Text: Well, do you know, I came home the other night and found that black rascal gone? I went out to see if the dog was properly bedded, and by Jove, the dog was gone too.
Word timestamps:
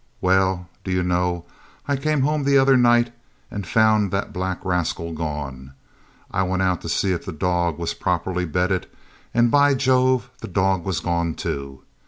Well, 0.19 0.67
do 0.83 0.89
you 0.89 1.03
know, 1.03 1.45
I 1.87 1.95
came 1.95 2.21
home 2.21 2.43
the 2.43 2.57
other 2.57 2.75
night 2.75 3.13
and 3.51 3.67
found 3.67 4.09
that 4.09 4.33
black 4.33 4.65
rascal 4.65 5.13
gone? 5.13 5.73
I 6.31 6.41
went 6.41 6.63
out 6.63 6.81
to 6.81 6.89
see 6.89 7.11
if 7.11 7.23
the 7.23 7.31
dog 7.31 7.77
was 7.77 7.93
properly 7.93 8.45
bedded, 8.45 8.87
and 9.31 9.51
by 9.51 9.75
Jove, 9.75 10.31
the 10.39 10.47
dog 10.47 10.85
was 10.85 11.01
gone 11.01 11.35
too. 11.35 11.83